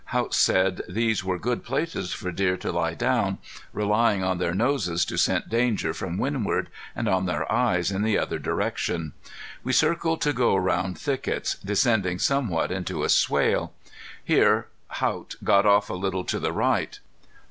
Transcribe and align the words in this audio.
Haught 0.05 0.33
said 0.33 0.81
these 0.89 1.23
were 1.23 1.37
good 1.37 1.63
places 1.63 2.11
for 2.11 2.31
deer 2.31 2.57
to 2.57 2.71
lie 2.71 2.95
down, 2.95 3.37
relying 3.71 4.23
on 4.23 4.39
their 4.39 4.55
noses 4.55 5.05
to 5.05 5.15
scent 5.15 5.47
danger 5.47 5.93
from 5.93 6.17
windward, 6.17 6.69
and 6.95 7.07
on 7.07 7.27
their 7.27 7.49
eyes 7.51 7.91
in 7.91 8.01
the 8.01 8.17
other 8.17 8.39
direction. 8.39 9.13
We 9.63 9.73
circled 9.73 10.19
to 10.21 10.33
go 10.33 10.55
round 10.55 10.97
thickets, 10.97 11.53
descending 11.63 12.17
somewhat 12.17 12.71
into 12.71 13.03
a 13.03 13.09
swale. 13.09 13.73
Here 14.23 14.69
Haught 14.87 15.35
got 15.43 15.67
off 15.67 15.87
a 15.87 15.93
little 15.93 16.23
to 16.23 16.39
the 16.39 16.51
right. 16.51 16.99